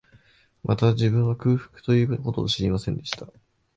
[0.63, 3.27] また、自分は、空腹という事を知りませんでした